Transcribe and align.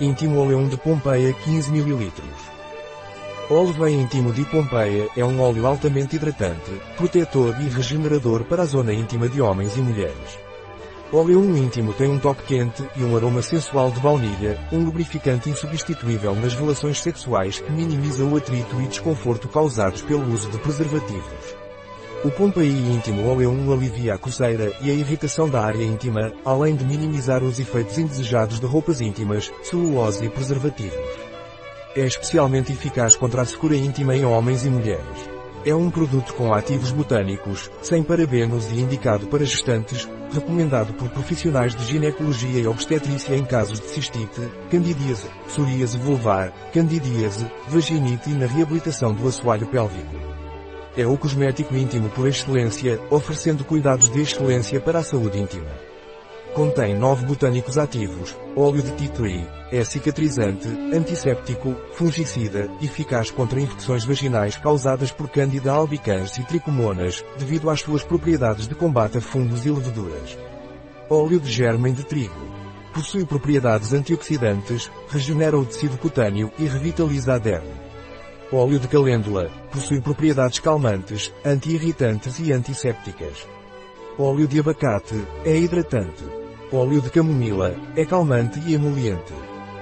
Íntimo 0.00 0.40
Oleum 0.40 0.66
de 0.66 0.76
Pompeia 0.76 1.32
15 1.32 1.70
ml. 1.70 2.12
Óleo 3.48 3.88
íntimo 3.88 4.32
de 4.32 4.44
Pompeia 4.44 5.08
é 5.16 5.24
um 5.24 5.40
óleo 5.40 5.68
altamente 5.68 6.16
hidratante, 6.16 6.68
protetor 6.96 7.54
e 7.60 7.68
regenerador 7.68 8.42
para 8.42 8.62
a 8.62 8.66
zona 8.66 8.92
íntima 8.92 9.28
de 9.28 9.40
homens 9.40 9.76
e 9.76 9.80
mulheres. 9.80 10.38
Oleum 11.12 11.56
íntimo 11.56 11.92
tem 11.92 12.10
um 12.10 12.18
toque 12.18 12.42
quente 12.42 12.82
e 12.96 13.04
um 13.04 13.14
aroma 13.14 13.40
sensual 13.40 13.92
de 13.92 14.00
baunilha, 14.00 14.58
um 14.72 14.84
lubrificante 14.84 15.48
insubstituível 15.48 16.34
nas 16.34 16.54
relações 16.54 17.00
sexuais 17.00 17.60
que 17.60 17.70
minimiza 17.70 18.24
o 18.24 18.36
atrito 18.36 18.80
e 18.80 18.88
desconforto 18.88 19.46
causados 19.46 20.02
pelo 20.02 20.28
uso 20.32 20.50
de 20.50 20.58
preservativos. 20.58 21.63
O 22.24 22.30
Pompeii 22.30 22.90
íntimo 22.90 23.28
Oleum 23.28 23.70
alivia 23.70 24.14
a 24.14 24.18
coceira 24.18 24.72
e 24.80 24.90
a 24.90 24.94
irritação 24.94 25.46
da 25.46 25.62
área 25.62 25.84
íntima, 25.84 26.32
além 26.42 26.74
de 26.74 26.82
minimizar 26.82 27.44
os 27.44 27.60
efeitos 27.60 27.98
indesejados 27.98 28.58
de 28.58 28.64
roupas 28.64 29.02
íntimas, 29.02 29.52
celulose 29.62 30.24
e 30.24 30.30
preservativos. 30.30 30.98
É 31.94 32.00
especialmente 32.00 32.72
eficaz 32.72 33.14
contra 33.14 33.42
a 33.42 33.44
secura 33.44 33.76
íntima 33.76 34.16
em 34.16 34.24
homens 34.24 34.64
e 34.64 34.70
mulheres. 34.70 35.28
É 35.66 35.74
um 35.74 35.90
produto 35.90 36.32
com 36.32 36.54
ativos 36.54 36.92
botânicos, 36.92 37.70
sem 37.82 38.02
parabenos 38.02 38.72
e 38.72 38.80
indicado 38.80 39.26
para 39.26 39.44
gestantes, 39.44 40.08
recomendado 40.32 40.94
por 40.94 41.10
profissionais 41.10 41.74
de 41.74 41.84
ginecologia 41.84 42.58
e 42.58 42.66
obstetrícia 42.66 43.36
em 43.36 43.44
casos 43.44 43.78
de 43.78 43.88
cistite, 43.88 44.40
candidíase, 44.70 45.28
psoríase 45.46 45.98
vulvar, 45.98 46.54
candidíase, 46.72 47.46
vaginite 47.68 48.30
e 48.30 48.32
na 48.32 48.46
reabilitação 48.46 49.12
do 49.12 49.28
assoalho 49.28 49.66
pélvico. 49.66 50.33
É 50.96 51.04
o 51.04 51.18
cosmético 51.18 51.74
íntimo 51.74 52.08
por 52.10 52.28
excelência, 52.28 53.00
oferecendo 53.10 53.64
cuidados 53.64 54.08
de 54.08 54.20
excelência 54.20 54.80
para 54.80 55.00
a 55.00 55.02
saúde 55.02 55.40
íntima. 55.40 55.70
Contém 56.54 56.96
9 56.96 57.26
botânicos 57.26 57.76
ativos, 57.76 58.36
óleo 58.54 58.80
de 58.80 58.92
tea 58.92 59.08
tree, 59.08 59.48
é 59.72 59.82
cicatrizante, 59.82 60.68
antisséptico, 60.94 61.74
fungicida, 61.94 62.70
eficaz 62.80 63.28
contra 63.28 63.60
infecções 63.60 64.04
vaginais 64.04 64.56
causadas 64.56 65.10
por 65.10 65.28
Candida 65.28 65.72
albicans 65.72 66.38
e 66.38 66.44
tricomonas, 66.44 67.24
devido 67.36 67.68
às 67.68 67.80
suas 67.80 68.04
propriedades 68.04 68.68
de 68.68 68.74
combate 68.76 69.18
a 69.18 69.20
fungos 69.20 69.66
e 69.66 69.70
leveduras. 69.70 70.38
Óleo 71.10 71.40
de 71.40 71.50
germem 71.50 71.92
de 71.92 72.04
trigo. 72.04 72.54
Possui 72.92 73.26
propriedades 73.26 73.92
antioxidantes, 73.92 74.88
regenera 75.08 75.58
o 75.58 75.66
tecido 75.66 75.98
cutâneo 75.98 76.52
e 76.56 76.66
revitaliza 76.66 77.34
a 77.34 77.38
derme. 77.38 77.93
Óleo 78.52 78.78
de 78.78 78.86
calêndula. 78.86 79.50
Possui 79.72 80.00
propriedades 80.00 80.58
calmantes, 80.58 81.32
anti-irritantes 81.44 82.38
e 82.38 82.52
antissépticas. 82.52 83.48
Óleo 84.18 84.46
de 84.46 84.60
abacate. 84.60 85.20
É 85.44 85.56
hidratante. 85.56 86.24
Óleo 86.72 87.00
de 87.00 87.10
camomila. 87.10 87.74
É 87.96 88.04
calmante 88.04 88.60
e 88.66 88.74
emoliente. 88.74 89.32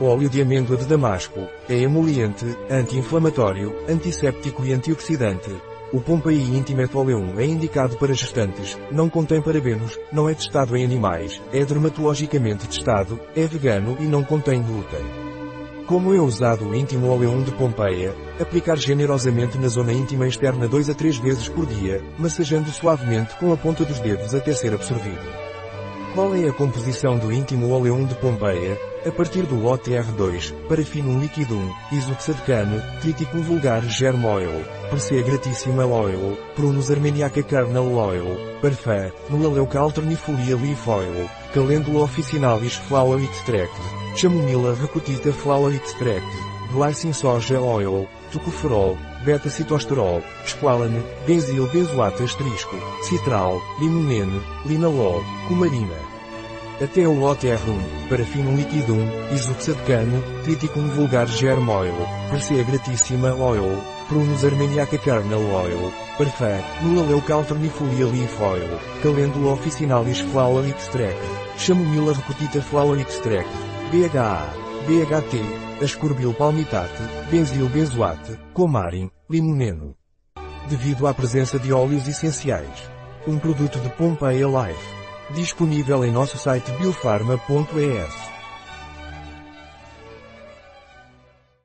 Óleo 0.00 0.28
de 0.28 0.40
amêndoa 0.40 0.76
de 0.76 0.84
damasco. 0.84 1.40
É 1.68 1.74
emoliente, 1.74 2.44
anti-inflamatório, 2.70 3.74
antisséptico 3.88 4.64
e 4.64 4.72
antioxidante. 4.72 5.50
O 5.92 6.00
Pompeii 6.00 6.56
Intimate 6.56 6.96
Oleum 6.96 7.40
é 7.40 7.44
indicado 7.44 7.96
para 7.96 8.14
gestantes, 8.14 8.78
não 8.92 9.10
contém 9.10 9.42
parabenos, 9.42 9.98
não 10.12 10.28
é 10.28 10.34
testado 10.34 10.76
em 10.76 10.84
animais, 10.84 11.42
é 11.52 11.64
dermatologicamente 11.64 12.68
testado, 12.68 13.18
é 13.34 13.44
vegano 13.44 13.96
e 13.98 14.04
não 14.04 14.22
contém 14.22 14.62
glúten. 14.62 15.29
Como 15.90 16.14
é 16.14 16.20
usado 16.20 16.68
o 16.68 16.72
íntimo 16.72 17.08
oleum 17.08 17.42
de 17.42 17.50
Pompeia, 17.50 18.14
aplicar 18.40 18.76
generosamente 18.76 19.58
na 19.58 19.66
zona 19.66 19.92
íntima 19.92 20.28
externa 20.28 20.68
2 20.68 20.88
a 20.88 20.94
3 20.94 21.18
vezes 21.18 21.48
por 21.48 21.66
dia, 21.66 22.00
massageando 22.16 22.70
suavemente 22.70 23.36
com 23.38 23.52
a 23.52 23.56
ponta 23.56 23.84
dos 23.84 23.98
dedos 23.98 24.32
até 24.32 24.52
ser 24.52 24.72
absorvido. 24.72 25.49
Qual 26.14 26.34
é 26.34 26.48
a 26.48 26.52
composição 26.52 27.16
do 27.16 27.32
íntimo 27.32 27.70
oleum 27.70 28.04
de 28.04 28.16
Pompeia? 28.16 28.76
A 29.06 29.12
partir 29.12 29.42
do 29.42 29.54
lote 29.54 29.92
R2, 29.92 30.52
parafinum 30.68 31.20
liquidum, 31.20 31.72
isoxadecane, 31.92 32.82
triticum 33.00 33.40
vulgar 33.42 33.80
germ 33.82 34.24
oil, 34.24 34.50
Persea 34.90 35.22
gratissima 35.22 35.86
oil, 35.86 36.36
Prunus 36.56 36.90
armeniaca 36.90 37.44
kernel 37.44 37.96
oil, 37.96 38.26
parfum, 38.60 39.12
Nulaleuca 39.30 39.78
alternifolia 39.78 40.56
leaf 40.56 40.88
oil, 40.88 41.30
Calendula 41.54 42.00
officinalis 42.00 42.74
flower 42.74 43.22
extract, 43.22 43.72
Chamomila 44.16 44.74
recutita 44.74 45.32
flower 45.32 45.72
extract, 45.72 46.26
glycine 46.72 47.14
soja 47.14 47.60
oil, 47.60 48.06
tocoferol, 48.32 48.96
beta-citosterol, 49.24 50.22
squalane, 50.46 51.02
benzil 51.26 51.66
benzoate 51.72 52.24
asterisco, 52.24 52.76
citral, 53.08 53.60
limonene, 53.80 54.40
linalol, 54.66 55.22
cumarina. 55.48 56.00
Até 56.80 57.06
o 57.06 57.12
lote 57.12 57.46
R1, 57.46 58.08
parafinum 58.08 58.56
liquidum, 58.56 59.04
isoxadecane, 59.34 60.22
triticum 60.44 60.88
vulgar 60.96 61.26
germ 61.26 61.68
oil, 61.68 61.94
persea 62.30 62.64
gratissima 62.64 63.34
oil, 63.34 63.76
prunus 64.08 64.44
armeniaca 64.44 64.96
kernel 64.96 65.44
oil, 65.52 65.92
parfum, 66.16 66.64
nulaleucalternifolia 66.82 68.06
leaf 68.06 68.40
oil, 68.40 68.80
calendula 69.02 69.52
officinalis 69.52 70.22
flower 70.32 70.64
extract, 70.66 71.20
chamomila 71.58 72.14
recutita 72.14 72.62
flower 72.62 72.98
extract, 72.98 73.52
BHA, 73.92 74.69
BHT, 74.86 75.82
ascorbil 75.82 76.32
palmitate, 76.34 77.02
benzil 77.30 77.68
benzoate, 77.68 78.38
comarin, 78.54 79.10
limoneno. 79.28 79.94
Devido 80.68 81.06
à 81.06 81.14
presença 81.14 81.58
de 81.58 81.72
óleos 81.72 82.08
essenciais. 82.08 82.90
Um 83.26 83.38
produto 83.38 83.78
de 83.80 83.90
Pompeia 83.90 84.46
Life. 84.46 85.34
Disponível 85.34 86.04
em 86.04 86.10
nosso 86.10 86.38
site 86.38 86.70
biofarma.es. 86.72 88.29